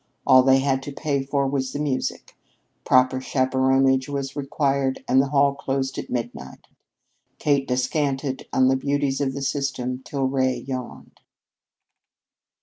All 0.25 0.41
they 0.41 0.57
had 0.61 0.81
to 0.81 0.91
pay 0.91 1.21
for 1.21 1.45
was 1.47 1.73
the 1.73 1.79
music. 1.79 2.35
Proper 2.83 3.21
chaperonage 3.21 4.09
was 4.09 4.35
required 4.35 5.03
and 5.07 5.21
the 5.21 5.27
hall 5.27 5.53
closed 5.53 5.95
at 5.99 6.09
midnight. 6.09 6.65
Kate 7.37 7.67
descanted 7.67 8.47
on 8.51 8.67
the 8.67 8.75
beauties 8.75 9.21
of 9.21 9.35
the 9.35 9.43
system 9.43 10.01
till 10.03 10.25
Ray 10.25 10.57
yawned. 10.67 11.19